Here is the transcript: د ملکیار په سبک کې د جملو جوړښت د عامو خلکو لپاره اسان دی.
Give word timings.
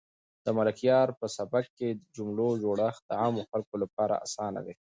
د 0.45 0.47
ملکیار 0.57 1.07
په 1.19 1.25
سبک 1.37 1.65
کې 1.77 1.89
د 1.93 2.01
جملو 2.15 2.47
جوړښت 2.63 3.01
د 3.09 3.11
عامو 3.21 3.43
خلکو 3.51 3.75
لپاره 3.83 4.13
اسان 4.25 4.53
دی. 4.65 4.73